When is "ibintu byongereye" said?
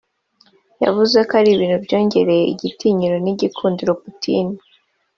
1.55-2.43